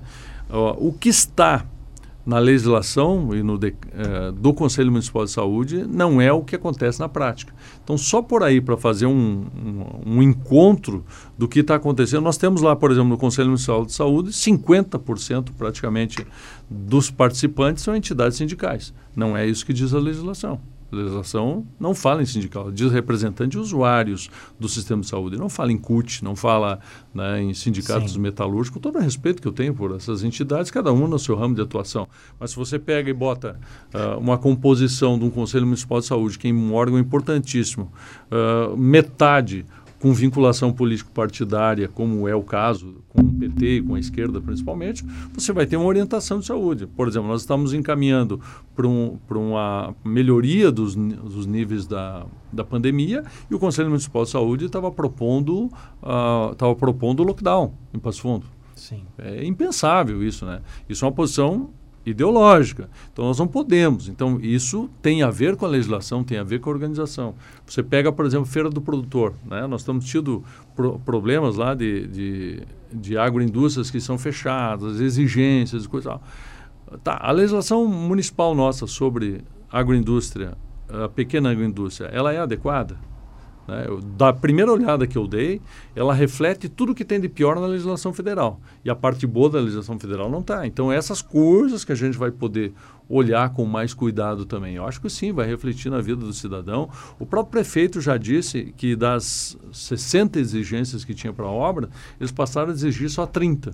Uh, 0.50 0.88
o 0.88 0.94
que 0.94 1.10
está 1.10 1.66
na 2.26 2.38
legislação 2.38 3.34
e 3.36 3.42
no 3.42 3.58
de, 3.58 3.74
eh, 3.94 4.32
do 4.32 4.54
Conselho 4.54 4.92
Municipal 4.92 5.26
de 5.26 5.32
Saúde 5.32 5.86
não 5.88 6.22
é 6.22 6.32
o 6.32 6.44
que 6.44 6.56
acontece 6.56 7.00
na 7.00 7.10
prática. 7.10 7.54
Então, 7.84 7.98
só 7.98 8.22
por 8.22 8.44
aí 8.44 8.62
para 8.62 8.78
fazer 8.78 9.08
um, 9.08 9.46
um, 9.66 10.18
um, 10.18 10.24
encontro 10.24 11.04
do 11.38 11.48
que 11.48 11.60
está 11.60 11.76
acontecendo, 11.76 12.24
nós 12.24 12.38
temos 12.38 12.62
lá, 12.62 12.76
por 12.76 12.92
exemplo, 12.92 13.10
no 13.10 13.18
Conselho 13.18 13.48
Municipal 13.48 13.86
de 13.86 13.94
Saúde, 13.94 14.30
50% 14.30 15.50
praticamente 15.58 16.26
dos 16.70 17.10
participantes 17.10 17.84
são 17.84 17.96
entidades 17.96 18.38
sindicais. 18.38 18.94
Não 19.16 19.36
é 19.36 19.46
isso 19.46 19.66
que 19.66 19.74
diz 19.74 19.94
a 19.94 20.00
legislação. 20.00 20.60
Legislação 20.92 21.66
não 21.80 21.96
fala 21.96 22.22
em 22.22 22.26
sindical, 22.26 22.72
diz 22.72 22.92
representante 22.92 23.52
de 23.52 23.60
usuários 23.60 24.30
do 24.60 24.68
sistema 24.68 25.02
de 25.02 25.08
saúde, 25.08 25.38
não 25.38 25.50
fala 25.50 25.72
em 25.72 25.78
CUT, 25.78 26.24
não 26.24 26.36
fala 26.36 26.80
né, 27.14 27.42
em 27.42 27.54
sindicatos 27.54 28.14
Sim. 28.14 28.20
metalúrgicos, 28.20 28.76
com 28.76 28.80
todo 28.80 28.98
o 28.98 29.02
respeito 29.02 29.42
que 29.42 29.48
eu 29.48 29.52
tenho 29.52 29.74
por 29.74 29.96
essas 29.96 30.24
entidades, 30.24 30.72
cada 30.72 30.92
uma 30.92 31.08
no 31.08 31.20
seu 31.20 31.36
ramo 31.36 31.56
de 31.56 31.62
atuação. 31.62 32.08
Mas 32.40 32.52
se 32.52 32.56
você 32.56 32.78
pega 32.78 33.10
e 33.10 33.14
bota 33.14 33.60
uh, 33.94 34.20
uma 34.20 34.38
composição 34.38 35.18
de 35.18 35.26
um 35.26 35.30
Conselho 35.30 35.66
Municipal 35.66 36.00
de 36.00 36.06
Saúde, 36.06 36.38
que 36.38 36.48
é 36.48 36.54
um 36.54 36.74
órgão 36.74 37.00
importantíssimo, 37.00 37.92
uh, 38.32 38.76
metade 38.78 39.66
com 40.02 40.12
vinculação 40.14 40.74
político-partidária, 40.74 41.88
como 41.88 42.28
é 42.28 42.36
o 42.36 42.42
caso 42.42 43.04
com 43.10 43.22
o 43.22 43.34
PT 43.34 43.78
e 43.78 43.82
com 43.84 43.94
a 43.94 44.00
esquerda 44.00 44.42
principalmente, 44.42 45.06
você 45.32 45.54
vai 45.54 45.68
ter 45.68 45.78
uma 45.78 45.86
orientação 45.86 46.40
de 46.40 46.46
saúde. 46.48 46.88
Por 46.88 47.08
exemplo, 47.08 47.28
nós 47.28 47.42
estamos 47.42 47.72
encaminhando 47.72 48.42
para 48.76 48.88
um, 48.88 49.20
uma 49.30 49.96
melhoria 50.04 50.72
dos, 50.72 50.96
dos 50.96 51.46
níveis 51.46 51.86
da, 51.86 52.26
da 52.52 52.64
pandemia 52.64 53.24
e 53.50 53.54
o 53.54 53.60
Conselho 53.60 53.90
Municipal 53.90 54.24
de 54.24 54.32
Saúde 54.32 54.66
estava 54.66 54.92
propondo 54.92 55.66
uh, 56.02 56.52
estava 56.52 56.76
propondo 56.76 57.24
lockdown 57.24 57.74
em 57.94 58.00
Passo 58.00 58.22
Fundo. 58.22 58.46
Sim. 58.76 59.04
É 59.20 59.46
impensável 59.46 60.24
isso, 60.24 60.46
né? 60.46 60.62
Isso 60.90 61.06
é 61.06 61.08
uma 61.08 61.14
posição 61.14 61.70
ideológica. 62.06 62.90
Então 63.12 63.26
nós 63.26 63.38
não 63.38 63.48
podemos. 63.48 64.08
Então 64.08 64.40
isso 64.42 64.90
tem 65.02 65.24
a 65.24 65.30
ver 65.30 65.56
com 65.56 65.66
a 65.66 65.70
legislação, 65.70 66.24
tem 66.24 66.38
a 66.38 66.44
ver 66.44 66.60
com 66.60 66.70
a 66.70 66.74
organização. 66.74 67.36
Você 67.66 67.84
pega, 67.84 68.12
por 68.12 68.26
exemplo, 68.26 68.46
Feira 68.46 68.70
do 68.70 68.82
Produtor. 68.82 69.34
Né? 69.46 69.68
Nós 69.68 69.82
estamos 69.82 70.06
tido 70.06 70.44
pro 70.76 71.00
problemas 71.00 71.58
lá 71.58 71.74
de, 71.74 72.08
de, 72.08 72.64
de 72.92 73.18
agroindústrias 73.18 73.92
que 73.92 74.00
são 74.00 74.18
fechadas, 74.18 75.00
exigências 75.00 75.86
coisa 75.88 76.20
Tá, 77.04 77.18
a 77.22 77.32
legislação 77.32 77.88
municipal 77.88 78.54
nossa 78.54 78.86
sobre 78.86 79.42
agroindústria, 79.72 80.58
a 80.90 81.08
pequena 81.08 81.50
agroindústria, 81.50 82.08
ela 82.10 82.34
é 82.34 82.40
adequada? 82.40 82.98
Né? 83.72 83.86
Eu, 83.88 84.02
da 84.02 84.34
primeira 84.34 84.70
olhada 84.70 85.08
que 85.08 85.18
eu 85.18 85.26
dei, 85.26 85.62
ela 85.96 86.14
reflete 86.14 86.68
tudo 86.68 86.94
que 86.94 87.06
tem 87.06 87.22
de 87.22 87.30
pior 87.30 87.58
na 87.58 87.66
legislação 87.66 88.12
federal. 88.12 88.60
E 88.84 88.90
a 88.90 88.96
parte 88.96 89.26
boa 89.26 89.50
da 89.50 89.60
legislação 89.60 89.98
federal 89.98 90.30
não 90.30 90.42
está. 90.42 90.68
Então, 90.68 90.92
essas 90.92 91.22
coisas 91.22 91.86
que 91.86 91.94
a 91.94 91.96
gente 91.96 92.18
vai 92.18 92.32
poder 92.32 92.74
olhar 93.08 93.54
com 93.54 93.66
mais 93.66 93.94
cuidado 93.94 94.46
também. 94.46 94.76
Eu 94.76 94.86
acho 94.86 95.00
que 95.00 95.10
sim, 95.10 95.32
vai 95.32 95.48
refletir 95.48 95.90
na 95.90 96.02
vida 96.02 96.22
do 96.22 96.34
cidadão. 96.34 96.90
O 97.18 97.26
próprio 97.26 97.52
prefeito 97.52 98.02
já 98.02 98.18
disse 98.18 98.74
que 98.76 98.94
das 98.96 99.58
60 99.72 100.40
exigências 100.40 101.06
que 101.06 101.14
tinha 101.14 101.32
para 101.32 101.46
a 101.46 101.52
obra, 101.52 101.90
eles 102.20 102.32
passaram 102.32 102.70
a 102.70 102.74
exigir 102.74 103.10
só 103.10 103.26
30. 103.26 103.72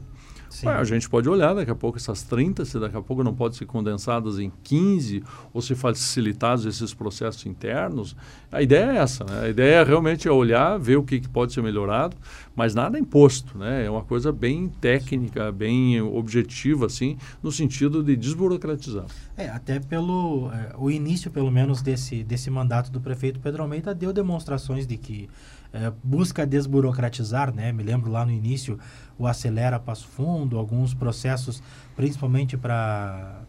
Ué, 0.63 0.73
a 0.73 0.83
gente 0.83 1.09
pode 1.09 1.29
olhar 1.29 1.53
daqui 1.53 1.71
a 1.71 1.75
pouco 1.75 1.97
essas 1.97 2.23
30, 2.23 2.65
se 2.65 2.79
daqui 2.79 2.97
a 2.97 3.01
pouco 3.01 3.23
não 3.23 3.33
pode 3.33 3.55
ser 3.55 3.65
condensadas 3.65 4.39
em 4.39 4.51
15, 4.63 5.23
ou 5.53 5.61
se 5.61 5.75
facilitados 5.75 6.65
esses 6.65 6.93
processos 6.93 7.45
internos. 7.45 8.15
A 8.51 8.61
ideia 8.61 8.93
é 8.93 8.97
essa, 8.97 9.23
né? 9.23 9.41
A 9.45 9.49
ideia 9.49 9.75
é 9.75 9.83
realmente 9.83 10.27
olhar, 10.29 10.77
ver 10.77 10.97
o 10.97 11.03
que, 11.03 11.19
que 11.19 11.29
pode 11.29 11.53
ser 11.53 11.61
melhorado, 11.61 12.15
mas 12.55 12.73
nada 12.73 12.97
é 12.97 13.01
imposto, 13.01 13.57
né? 13.57 13.85
É 13.85 13.89
uma 13.89 14.03
coisa 14.03 14.31
bem 14.31 14.69
técnica, 14.69 15.51
bem 15.51 16.01
objetiva, 16.01 16.85
assim, 16.85 17.17
no 17.43 17.51
sentido 17.51 18.03
de 18.03 18.15
desburocratizar. 18.15 19.05
É, 19.35 19.49
até 19.49 19.79
pelo 19.79 20.49
é, 20.51 20.73
o 20.77 20.89
início, 20.89 21.29
pelo 21.29 21.51
menos, 21.51 21.81
desse, 21.81 22.23
desse 22.23 22.49
mandato 22.49 22.91
do 22.91 22.99
prefeito 22.99 23.39
Pedro 23.39 23.63
Almeida 23.63 23.93
deu 23.93 24.11
demonstrações 24.11 24.87
de 24.87 24.97
que 24.97 25.29
é, 25.77 25.93
busca 26.03 26.45
desburocratizar, 26.45 27.53
né? 27.53 27.71
Me 27.71 27.83
lembro 27.83 28.11
lá 28.11 28.25
no 28.25 28.31
início 28.31 28.79
o 29.17 29.27
Acelera 29.27 29.79
Passo 29.79 30.07
Fundo, 30.07 30.57
alguns 30.57 30.93
processos, 30.93 31.61
principalmente 31.95 32.57
para 32.57 33.41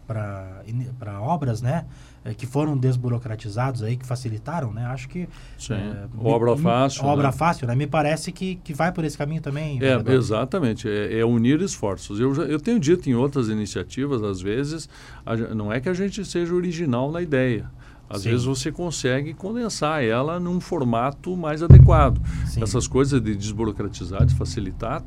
obras, 1.20 1.62
né? 1.62 1.86
É, 2.24 2.34
que 2.34 2.46
foram 2.46 2.76
desburocratizados 2.76 3.82
aí, 3.82 3.96
que 3.96 4.04
facilitaram, 4.04 4.72
né? 4.72 4.84
Acho 4.86 5.08
que... 5.08 5.28
Sim, 5.58 5.74
é, 5.74 6.06
obra 6.18 6.54
me, 6.54 6.62
fácil. 6.62 7.04
Obra 7.04 7.28
né? 7.28 7.32
fácil, 7.32 7.66
né? 7.66 7.74
Me 7.74 7.86
parece 7.86 8.30
que, 8.32 8.56
que 8.56 8.74
vai 8.74 8.92
por 8.92 9.04
esse 9.04 9.16
caminho 9.16 9.40
também. 9.40 9.78
É, 9.82 10.12
exatamente, 10.12 10.88
é, 10.88 11.20
é, 11.20 11.24
unir 11.24 11.60
esforços. 11.62 12.20
Eu, 12.20 12.34
já, 12.34 12.42
eu 12.42 12.60
tenho 12.60 12.78
dito 12.78 13.08
em 13.08 13.14
outras 13.14 13.48
iniciativas, 13.48 14.22
às 14.22 14.40
vezes, 14.40 14.88
a, 15.24 15.36
não 15.36 15.72
é 15.72 15.80
que 15.80 15.88
a 15.88 15.94
gente 15.94 16.24
seja 16.24 16.54
original 16.54 17.10
na 17.10 17.22
ideia, 17.22 17.70
às 18.08 18.22
Sim. 18.22 18.30
vezes 18.30 18.44
você 18.44 18.72
consegue 18.72 19.34
condensar 19.34 20.02
ela 20.02 20.40
num 20.40 20.60
formato 20.60 21.36
mais 21.36 21.62
adequado. 21.62 22.20
Sim. 22.46 22.62
Essas 22.62 22.86
coisas 22.86 23.20
de 23.20 23.34
desburocratizar, 23.34 24.24
de 24.24 24.34
facilitar, 24.34 25.04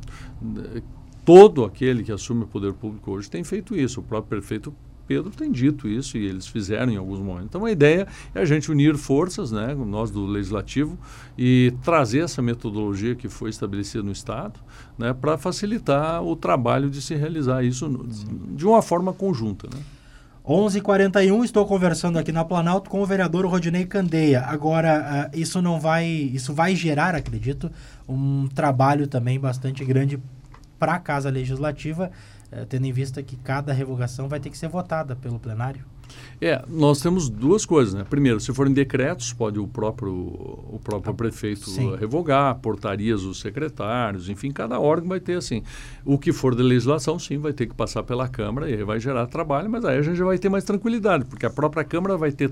todo 1.25 1.63
aquele 1.63 2.03
que 2.03 2.12
assume 2.12 2.43
o 2.43 2.48
poder 2.48 2.74
público 2.74 3.12
hoje 3.12 3.29
tem 3.29 3.43
feito 3.43 3.75
isso. 3.75 4.00
O 4.00 4.03
próprio 4.03 4.39
prefeito 4.39 4.74
Pedro 5.08 5.29
tem 5.29 5.51
dito 5.51 5.89
isso 5.89 6.17
e 6.17 6.25
eles 6.25 6.48
fizeram 6.48 6.89
em 6.89 6.96
alguns 6.96 7.20
momentos. 7.20 7.48
Então 7.48 7.65
a 7.65 7.72
ideia 7.72 8.08
é 8.34 8.39
a 8.39 8.46
gente 8.46 8.72
unir 8.72 8.96
forças, 8.96 9.51
né, 9.51 9.75
nós 9.75 10.10
do 10.10 10.25
legislativo, 10.25 10.98
e 11.38 11.74
trazer 11.84 12.20
essa 12.20 12.41
metodologia 12.41 13.13
que 13.13 13.27
foi 13.27 13.50
estabelecida 13.50 14.01
no 14.01 14.12
Estado, 14.13 14.58
né, 14.98 15.13
para 15.13 15.38
facilitar 15.38 16.24
o 16.24 16.34
trabalho 16.36 16.89
de 16.89 17.01
se 17.01 17.13
realizar 17.13 17.62
isso 17.62 17.88
Sim. 18.10 18.55
de 18.55 18.65
uma 18.65 18.81
forma 18.81 19.12
conjunta. 19.12 19.67
Né? 19.74 19.81
11:41 20.43 21.43
estou 21.43 21.67
conversando 21.67 22.17
aqui 22.17 22.31
na 22.31 22.43
Planalto 22.43 22.89
com 22.89 23.00
o 23.00 23.05
vereador 23.05 23.45
Rodinei 23.45 23.86
Candeia. 23.86 24.41
Agora, 24.41 25.29
uh, 25.31 25.39
isso 25.39 25.62
não 25.62 25.79
vai, 25.79 26.05
isso 26.07 26.51
vai 26.51 26.75
gerar, 26.75 27.13
acredito, 27.13 27.71
um 28.10 28.48
trabalho 28.48 29.05
também 29.05 29.39
bastante 29.39 29.86
grande 29.86 30.19
para 30.79 30.95
a 30.95 31.00
Casa 31.00 31.29
Legislativa, 31.29 32.10
uh, 32.51 32.65
tendo 32.65 32.88
em 32.88 32.91
vista 32.91 33.21
que 33.21 33.36
cada 33.36 33.71
revogação 33.71 34.27
vai 34.27 34.39
ter 34.39 34.50
que 34.50 34.57
ser 34.57 34.67
votada 34.67 35.15
pelo 35.15 35.39
plenário. 35.39 35.86
É, 36.41 36.63
nós 36.68 37.00
temos 37.00 37.30
duas 37.30 37.65
coisas, 37.65 37.94
né? 37.94 38.03
Primeiro, 38.10 38.39
se 38.39 38.51
forem 38.53 38.74
decretos, 38.74 39.32
pode 39.32 39.60
o 39.60 39.68
próprio, 39.68 40.12
o 40.12 40.80
próprio 40.84 41.12
ah, 41.12 41.15
prefeito 41.15 41.70
sim. 41.70 41.96
revogar, 41.96 42.56
portarias 42.56 43.22
dos 43.22 43.39
secretários, 43.39 44.27
enfim, 44.27 44.50
cada 44.50 44.80
órgão 44.80 45.10
vai 45.10 45.20
ter 45.20 45.38
assim. 45.38 45.62
O 46.03 46.18
que 46.18 46.34
for 46.34 46.56
de 46.56 46.63
legislação, 46.63 47.20
sim, 47.20 47.38
vai 47.38 47.53
ter 47.53 47.68
que 47.68 47.75
passar 47.75 48.01
pela 48.03 48.27
Câmara 48.27 48.70
e 48.70 48.74
aí 48.74 48.84
vai 48.84 49.00
gerar 49.00 49.27
trabalho, 49.27 49.70
mas 49.70 49.86
aí 49.86 50.00
a 50.00 50.01
gente 50.01 50.18
já 50.18 50.25
vai 50.25 50.38
ter 50.38 50.50
mais 50.50 50.63
tranquilidade, 50.63 51.25
porque 51.25 51.46
a 51.46 51.50
própria 51.50 51.84
Câmara 51.84 52.18
vai 52.18 52.32
ter, 52.32 52.51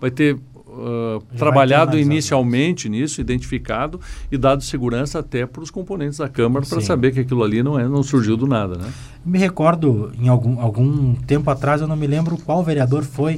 vai 0.00 0.10
ter 0.10 0.36
uh, 0.72 1.22
trabalhado 1.36 1.98
inicialmente 1.98 2.88
nisso, 2.88 3.20
identificado 3.20 4.00
e 4.30 4.38
dado 4.38 4.62
segurança 4.62 5.18
até 5.18 5.46
para 5.46 5.62
os 5.62 5.70
componentes 5.70 6.18
da 6.18 6.28
Câmara 6.28 6.64
para 6.66 6.80
saber 6.80 7.12
que 7.12 7.20
aquilo 7.20 7.42
ali 7.42 7.62
não, 7.62 7.78
é, 7.78 7.86
não 7.86 8.02
surgiu 8.02 8.36
do 8.36 8.46
nada. 8.46 8.76
Né? 8.76 8.92
Me 9.24 9.38
recordo, 9.38 10.12
em 10.18 10.28
algum, 10.28 10.60
algum 10.60 11.14
tempo 11.14 11.50
atrás, 11.50 11.80
eu 11.80 11.86
não 11.86 11.96
me 11.96 12.06
lembro 12.06 12.36
qual 12.38 12.62
vereador 12.62 13.04
foi 13.04 13.36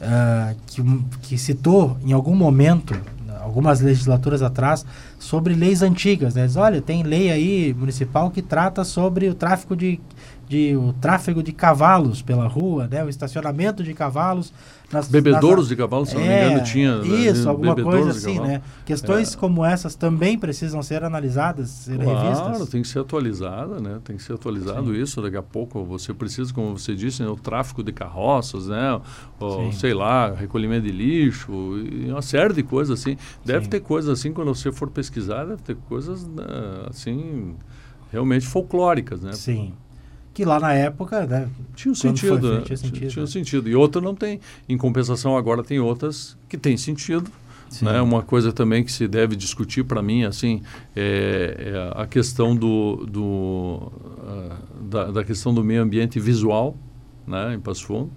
uh, 0.00 0.56
que, 0.66 0.82
que 1.22 1.38
citou 1.38 1.96
em 2.04 2.12
algum 2.12 2.34
momento, 2.34 2.98
algumas 3.40 3.80
legislaturas 3.80 4.42
atrás, 4.42 4.84
sobre 5.18 5.54
leis 5.54 5.82
antigas. 5.82 6.34
Né? 6.34 6.46
Diz, 6.46 6.56
olha, 6.56 6.82
tem 6.82 7.02
lei 7.02 7.30
aí 7.30 7.74
municipal 7.74 8.30
que 8.30 8.42
trata 8.42 8.82
sobre 8.84 9.28
o 9.28 9.34
tráfico 9.34 9.76
de, 9.76 10.00
de 10.50 10.76
o 10.76 10.92
tráfego 10.94 11.44
de 11.44 11.52
cavalos 11.52 12.22
pela 12.22 12.48
rua, 12.48 12.88
né? 12.88 13.04
o 13.04 13.08
estacionamento 13.08 13.84
de 13.84 13.94
cavalos 13.94 14.52
nas, 14.92 15.06
bebedouros 15.06 15.66
nas, 15.66 15.68
de 15.68 15.76
cavalo, 15.76 16.04
se 16.04 16.16
não 16.16 16.22
é, 16.22 16.26
me 16.26 16.50
engano, 16.50 16.64
tinha. 16.64 16.98
Né, 16.98 17.06
isso, 17.06 17.44
né, 17.44 17.50
alguma 17.50 17.76
coisa 17.76 18.10
assim, 18.10 18.40
né? 18.40 18.60
Questões 18.84 19.32
é. 19.32 19.36
como 19.36 19.64
essas 19.64 19.94
também 19.94 20.36
precisam 20.36 20.82
ser 20.82 21.04
analisadas, 21.04 21.70
ser 21.70 21.96
claro, 21.96 22.18
revistas. 22.18 22.48
Claro, 22.48 22.66
tem 22.66 22.82
que 22.82 22.88
ser 22.88 22.98
atualizada, 22.98 23.80
né? 23.80 24.00
Tem 24.02 24.16
que 24.16 24.22
ser 24.24 24.32
atualizado 24.32 24.92
Sim. 24.92 25.00
isso. 25.00 25.22
Daqui 25.22 25.36
a 25.36 25.42
pouco 25.42 25.84
você 25.84 26.12
precisa, 26.12 26.52
como 26.52 26.76
você 26.76 26.96
disse, 26.96 27.22
né, 27.22 27.28
o 27.28 27.36
tráfico 27.36 27.84
de 27.84 27.92
carroças, 27.92 28.66
né? 28.66 29.00
O, 29.38 29.70
sei 29.70 29.94
lá, 29.94 30.34
recolhimento 30.34 30.84
de 30.84 30.92
lixo, 30.92 31.52
uma 32.08 32.22
série 32.22 32.52
de 32.52 32.64
coisas 32.64 32.98
assim. 32.98 33.16
Deve 33.44 33.66
Sim. 33.66 33.70
ter 33.70 33.80
coisas 33.80 34.18
assim, 34.18 34.32
quando 34.32 34.52
você 34.52 34.72
for 34.72 34.90
pesquisar, 34.90 35.44
deve 35.44 35.62
ter 35.62 35.76
coisas 35.88 36.26
né, 36.26 36.44
assim, 36.88 37.54
realmente 38.10 38.44
folclóricas, 38.44 39.20
né? 39.22 39.34
Sim 39.34 39.72
que 40.32 40.44
lá 40.44 40.60
na 40.60 40.72
época, 40.72 41.26
né, 41.26 41.48
tinha 41.74 41.92
um 41.92 41.94
sentido, 41.94 42.48
feito, 42.48 42.64
tinha 42.64 42.76
sentido, 42.76 43.08
tinha, 43.08 43.22
né? 43.22 43.30
sentido. 43.30 43.68
E 43.68 43.74
outra 43.74 44.00
não 44.00 44.14
tem. 44.14 44.40
Em 44.68 44.76
compensação, 44.76 45.36
agora 45.36 45.62
tem 45.62 45.80
outras 45.80 46.36
que 46.48 46.56
têm 46.56 46.76
sentido. 46.76 47.30
Né? 47.82 48.00
Uma 48.00 48.22
coisa 48.22 48.52
também 48.52 48.82
que 48.82 48.90
se 48.90 49.06
deve 49.06 49.36
discutir 49.36 49.84
para 49.84 50.02
mim, 50.02 50.24
assim, 50.24 50.62
é, 50.94 51.92
é, 51.96 52.02
a 52.02 52.04
questão 52.04 52.54
do, 52.56 53.06
do 53.06 53.22
uh, 53.22 54.88
da, 54.88 55.10
da, 55.12 55.24
questão 55.24 55.54
do 55.54 55.62
meio 55.62 55.80
ambiente 55.80 56.18
visual, 56.18 56.76
né, 57.26 57.54
em 57.54 57.60
Passo 57.60 57.86
Fundo. 57.86 58.10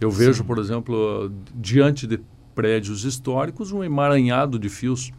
Eu 0.00 0.10
vejo, 0.10 0.42
Sim. 0.42 0.44
por 0.44 0.58
exemplo, 0.58 1.30
diante 1.54 2.04
de 2.06 2.20
prédios 2.52 3.04
históricos, 3.04 3.70
um 3.70 3.84
emaranhado 3.84 4.58
de 4.58 4.68
fios 4.68 5.12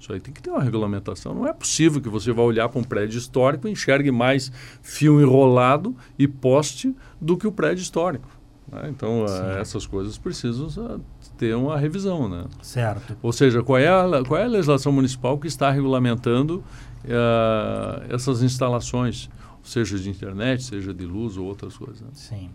isso 0.00 0.12
aí 0.12 0.20
tem 0.20 0.32
que 0.32 0.42
ter 0.42 0.50
uma 0.50 0.62
regulamentação. 0.62 1.34
Não 1.34 1.46
é 1.46 1.52
possível 1.52 2.00
que 2.00 2.08
você 2.08 2.32
vá 2.32 2.42
olhar 2.42 2.68
para 2.68 2.80
um 2.80 2.84
prédio 2.84 3.18
histórico 3.18 3.68
e 3.68 3.70
enxergue 3.70 4.10
mais 4.10 4.50
fio 4.82 5.20
enrolado 5.20 5.94
e 6.18 6.26
poste 6.26 6.96
do 7.20 7.36
que 7.36 7.46
o 7.46 7.52
prédio 7.52 7.82
histórico. 7.82 8.28
Né? 8.72 8.88
Então, 8.88 9.24
uh, 9.24 9.58
essas 9.60 9.86
coisas 9.86 10.16
precisam 10.16 10.68
uh, 10.68 11.00
ter 11.36 11.54
uma 11.54 11.78
revisão. 11.78 12.28
Né? 12.28 12.44
Certo. 12.62 13.16
Ou 13.22 13.32
seja, 13.32 13.62
qual 13.62 13.78
é, 13.78 13.88
a, 13.88 14.24
qual 14.26 14.40
é 14.40 14.44
a 14.44 14.48
legislação 14.48 14.90
municipal 14.90 15.38
que 15.38 15.46
está 15.46 15.70
regulamentando 15.70 16.64
uh, 17.04 18.14
essas 18.14 18.42
instalações, 18.42 19.28
seja 19.62 19.98
de 19.98 20.08
internet, 20.08 20.62
seja 20.62 20.94
de 20.94 21.04
luz 21.04 21.36
ou 21.36 21.46
outras 21.46 21.76
coisas. 21.76 22.00
Né? 22.00 22.08
Sim. 22.14 22.50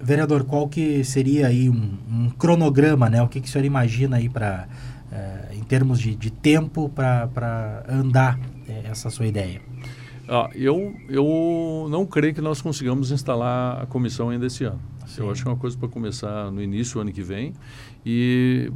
vereador, 0.00 0.44
qual 0.44 0.66
que 0.66 1.04
seria 1.04 1.48
aí 1.48 1.68
um, 1.68 1.98
um, 2.10 2.30
cronograma, 2.30 3.10
né? 3.10 3.20
O 3.22 3.28
que, 3.28 3.40
que 3.40 3.48
o 3.48 3.50
senhor 3.50 3.64
imagina 3.66 4.16
aí 4.16 4.30
para 4.30 4.66
é, 5.12 5.54
em 5.54 5.62
termos 5.62 5.98
de, 5.98 6.14
de 6.14 6.30
tempo 6.30 6.88
para 6.88 7.84
andar 7.88 8.38
é, 8.68 8.82
essa 8.86 9.10
sua 9.10 9.26
ideia? 9.26 9.60
Ah, 10.28 10.50
eu, 10.54 10.94
eu 11.08 11.86
não 11.88 12.04
creio 12.04 12.34
que 12.34 12.40
nós 12.40 12.60
consigamos 12.60 13.10
instalar 13.10 13.82
a 13.82 13.86
comissão 13.86 14.30
ainda 14.30 14.46
esse 14.46 14.64
ano. 14.64 14.80
Sim. 15.06 15.22
Eu 15.22 15.30
acho 15.30 15.42
que 15.42 15.48
é 15.48 15.50
uma 15.52 15.58
coisa 15.58 15.78
para 15.78 15.88
começar 15.88 16.50
no 16.50 16.60
início 16.60 16.94
do 16.94 17.00
ano 17.00 17.12
que 17.12 17.22
vem 17.22 17.52
e 18.04 18.70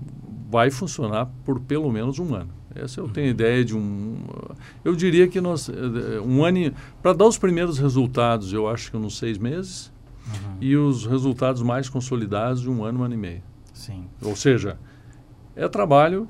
vai 0.49 0.71
funcionar 0.71 1.27
por 1.45 1.61
pelo 1.61 1.91
menos 1.91 2.19
um 2.19 2.35
ano. 2.35 2.61
Essa 2.75 3.01
eu 3.01 3.09
tenho 3.09 3.27
uhum. 3.27 3.33
ideia 3.33 3.65
de 3.65 3.77
um. 3.77 4.17
Eu 4.85 4.95
diria 4.95 5.27
que 5.27 5.41
nós. 5.41 5.69
Eh, 5.69 6.21
um 6.21 6.45
ano. 6.45 6.73
Para 7.03 7.13
dar 7.13 7.27
os 7.27 7.37
primeiros 7.37 7.79
resultados, 7.79 8.53
eu 8.53 8.69
acho 8.69 8.91
que 8.91 8.97
uns 8.97 9.19
seis 9.19 9.39
meses. 9.39 9.93
Uhum. 10.27 10.57
E 10.61 10.77
os 10.77 11.05
resultados 11.05 11.63
mais 11.63 11.89
consolidados 11.89 12.63
de 12.63 12.71
um 12.71 12.85
ano, 12.85 13.01
um 13.01 13.03
ano 13.03 13.15
e 13.15 13.17
meio. 13.17 13.43
Sim. 13.75 14.05
Ou 14.23 14.37
seja, 14.37 14.79
é 15.57 15.65
trabalho 15.69 16.29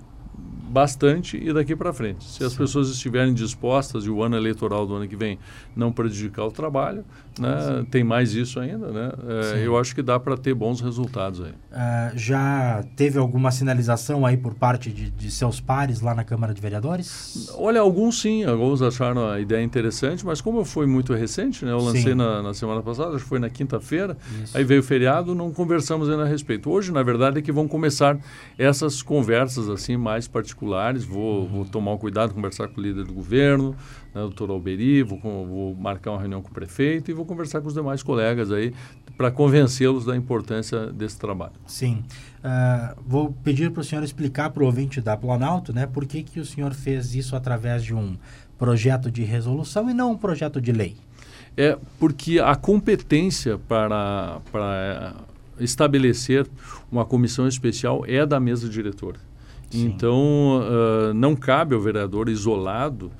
bastante 0.70 1.36
e 1.36 1.52
daqui 1.52 1.74
para 1.74 1.92
frente. 1.92 2.24
Se 2.24 2.44
as 2.44 2.54
pessoas 2.54 2.88
estiverem 2.88 3.34
dispostas 3.34 4.04
e 4.04 4.10
o 4.10 4.22
ano 4.22 4.36
eleitoral 4.36 4.86
do 4.86 4.94
ano 4.94 5.08
que 5.08 5.16
vem 5.16 5.38
não 5.74 5.90
prejudicar 5.90 6.46
o 6.46 6.52
trabalho, 6.52 7.04
né, 7.38 7.84
tem 7.90 8.04
mais 8.04 8.34
isso 8.34 8.60
ainda, 8.60 8.88
né? 8.88 9.12
É, 9.56 9.66
eu 9.66 9.76
acho 9.76 9.94
que 9.94 10.02
dá 10.02 10.20
para 10.20 10.36
ter 10.36 10.54
bons 10.54 10.80
resultados 10.80 11.40
aí. 11.40 11.50
Uh, 11.50 12.16
já 12.16 12.84
teve 12.94 13.18
alguma 13.18 13.50
sinalização 13.50 14.24
aí 14.24 14.36
por 14.36 14.54
parte 14.54 14.90
de, 14.90 15.10
de, 15.10 15.30
seus 15.30 15.60
pares 15.60 16.00
lá 16.00 16.14
na 16.14 16.22
Câmara 16.22 16.54
de 16.54 16.60
Vereadores? 16.60 17.52
Olha, 17.56 17.80
alguns 17.80 18.20
sim, 18.20 18.44
alguns 18.44 18.82
acharam 18.82 19.28
a 19.28 19.40
ideia 19.40 19.62
interessante, 19.62 20.24
mas 20.24 20.40
como 20.40 20.64
foi 20.64 20.86
muito 20.86 21.14
recente, 21.14 21.64
né? 21.64 21.72
Eu 21.72 21.78
lancei 21.78 22.14
na, 22.14 22.42
na, 22.42 22.54
semana 22.54 22.82
passada, 22.82 23.14
acho 23.14 23.24
que 23.24 23.28
foi 23.28 23.38
na 23.38 23.48
quinta-feira, 23.48 24.16
aí 24.54 24.62
veio 24.62 24.80
o 24.80 24.84
feriado, 24.84 25.34
não 25.34 25.50
conversamos 25.50 26.08
ainda 26.08 26.22
a 26.24 26.26
respeito. 26.26 26.70
Hoje, 26.70 26.92
na 26.92 27.02
verdade, 27.02 27.38
é 27.38 27.42
que 27.42 27.50
vão 27.50 27.66
começar 27.66 28.18
essas 28.58 29.02
conversas 29.02 29.68
assim 29.68 29.96
mais 29.96 30.28
particulares. 30.28 30.59
Vou, 31.04 31.42
uhum. 31.42 31.48
vou 31.48 31.64
tomar 31.64 31.92
um 31.92 31.98
cuidado, 31.98 32.34
conversar 32.34 32.68
com 32.68 32.80
o 32.80 32.82
líder 32.82 33.04
do 33.04 33.12
governo, 33.12 33.74
né, 34.14 34.20
doutor 34.20 34.50
Alberi, 34.50 35.02
vou, 35.02 35.18
vou, 35.18 35.74
marcar 35.74 36.12
uma 36.12 36.20
reunião 36.20 36.42
com 36.42 36.48
o 36.48 36.52
prefeito 36.52 37.10
e 37.10 37.14
vou 37.14 37.24
conversar 37.24 37.60
com 37.60 37.68
os 37.68 37.74
demais 37.74 38.02
colegas 38.02 38.50
aí 38.50 38.72
para 39.16 39.30
convencê-los 39.30 40.04
da 40.04 40.16
importância 40.16 40.86
desse 40.86 41.18
trabalho. 41.18 41.52
Sim. 41.66 42.02
Uh, 42.38 43.00
vou 43.06 43.32
pedir 43.44 43.70
para 43.70 43.80
o 43.80 43.84
senhor 43.84 44.02
explicar 44.02 44.50
para 44.50 44.62
o 44.62 44.66
ouvinte 44.66 45.00
da 45.00 45.16
Planalto, 45.16 45.72
né, 45.72 45.86
por 45.86 46.06
que, 46.06 46.22
que 46.22 46.40
o 46.40 46.44
senhor 46.44 46.72
fez 46.72 47.14
isso 47.14 47.36
através 47.36 47.84
de 47.84 47.94
um 47.94 48.16
projeto 48.58 49.10
de 49.10 49.22
resolução 49.22 49.90
e 49.90 49.94
não 49.94 50.12
um 50.12 50.16
projeto 50.18 50.60
de 50.60 50.72
lei. 50.72 50.96
É 51.56 51.78
porque 51.98 52.38
a 52.38 52.54
competência 52.54 53.58
para, 53.58 54.40
para 54.52 55.14
estabelecer 55.58 56.46
uma 56.90 57.04
comissão 57.04 57.46
especial 57.46 58.04
é 58.06 58.24
da 58.24 58.40
mesa 58.40 58.68
diretora. 58.68 59.18
Sim. 59.70 59.86
Então, 59.86 60.60
uh, 60.60 61.14
não 61.14 61.36
cabe 61.36 61.74
ao 61.74 61.80
vereador 61.80 62.28
isolado, 62.28 63.10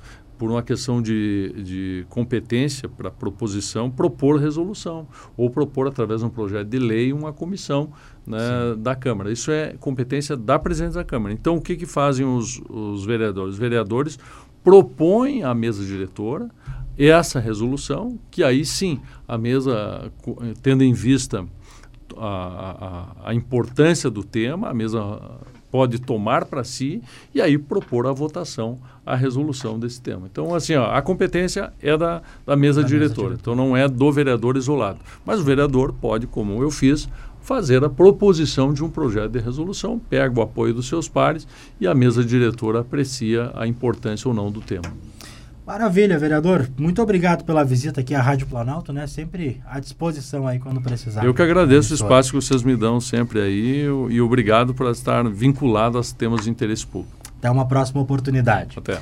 por 0.41 0.49
uma 0.49 0.63
questão 0.63 1.03
de, 1.03 1.53
de 1.63 2.05
competência 2.09 2.89
para 2.89 3.11
proposição, 3.11 3.91
propor 3.91 4.39
resolução 4.39 5.07
ou 5.37 5.51
propor, 5.51 5.87
através 5.87 6.21
de 6.21 6.25
um 6.25 6.31
projeto 6.31 6.67
de 6.67 6.79
lei, 6.79 7.13
uma 7.13 7.31
comissão 7.31 7.91
né, 8.25 8.39
da 8.75 8.95
Câmara. 8.95 9.31
Isso 9.31 9.51
é 9.51 9.75
competência 9.79 10.35
da 10.35 10.57
presidente 10.57 10.95
da 10.95 11.03
Câmara. 11.03 11.31
Então, 11.31 11.57
o 11.57 11.61
que, 11.61 11.75
que 11.75 11.85
fazem 11.85 12.25
os, 12.25 12.59
os 12.67 13.05
vereadores? 13.05 13.53
Os 13.53 13.59
vereadores 13.59 14.17
propõem 14.63 15.43
à 15.43 15.53
mesa 15.53 15.85
diretora 15.85 16.49
essa 16.97 17.39
resolução, 17.39 18.17
que 18.31 18.43
aí 18.43 18.65
sim 18.65 18.99
a 19.27 19.37
mesa, 19.37 20.11
tendo 20.63 20.83
em 20.83 20.91
vista 20.91 21.45
a, 22.17 23.13
a, 23.23 23.29
a 23.29 23.33
importância 23.35 24.09
do 24.09 24.23
tema, 24.23 24.69
a 24.69 24.73
mesa 24.73 25.21
pode 25.71 25.99
tomar 25.99 26.45
para 26.45 26.63
si 26.63 27.01
e 27.33 27.41
aí 27.41 27.57
propor 27.57 28.05
a 28.05 28.11
votação 28.11 28.77
a 29.05 29.15
resolução 29.15 29.79
desse 29.79 29.99
tema. 30.01 30.27
Então, 30.31 30.53
assim, 30.53 30.75
ó, 30.75 30.91
a 30.91 31.01
competência 31.01 31.73
é 31.81 31.97
da, 31.97 32.21
da 32.45 32.55
mesa 32.55 32.81
da 32.81 32.87
diretora, 32.87 33.29
mesa 33.29 33.39
então 33.41 33.55
não 33.55 33.75
é 33.75 33.87
do 33.87 34.11
vereador 34.11 34.57
isolado. 34.57 34.99
Mas 35.25 35.39
o 35.39 35.43
vereador 35.43 35.93
pode, 35.93 36.27
como 36.27 36.61
eu 36.61 36.69
fiz, 36.69 37.09
fazer 37.41 37.83
a 37.83 37.89
proposição 37.89 38.73
de 38.73 38.83
um 38.83 38.89
projeto 38.89 39.31
de 39.31 39.39
resolução, 39.39 39.99
pega 39.99 40.39
o 40.39 40.43
apoio 40.43 40.73
dos 40.73 40.87
seus 40.87 41.09
pares 41.09 41.47
e 41.79 41.87
a 41.87 41.95
mesa 41.95 42.23
diretora 42.23 42.81
aprecia 42.81 43.51
a 43.55 43.65
importância 43.65 44.27
ou 44.27 44.33
não 44.33 44.51
do 44.51 44.61
tema. 44.61 44.93
Maravilha, 45.65 46.17
vereador. 46.17 46.69
Muito 46.77 47.01
obrigado 47.01 47.43
pela 47.43 47.63
visita 47.63 48.01
aqui 48.01 48.15
à 48.15 48.21
Rádio 48.21 48.47
Planalto, 48.47 48.91
né? 48.91 49.05
Sempre 49.07 49.61
à 49.65 49.79
disposição 49.79 50.47
aí 50.47 50.59
quando 50.59 50.81
precisar. 50.81 51.23
Eu 51.23 51.33
que 51.33 51.41
agradeço 51.41 51.91
o 51.91 51.95
espaço 51.95 52.31
que 52.31 52.35
vocês 52.35 52.63
me 52.63 52.75
dão 52.75 52.99
sempre 52.99 53.39
aí 53.39 53.85
e 54.09 54.21
obrigado 54.21 54.73
por 54.73 54.89
estar 54.89 55.27
vinculado 55.29 55.97
aos 55.97 56.11
temas 56.11 56.43
de 56.43 56.49
interesse 56.49 56.85
público. 56.85 57.15
Até 57.37 57.49
uma 57.49 57.67
próxima 57.67 58.01
oportunidade. 58.01 58.77
Até. 58.77 59.01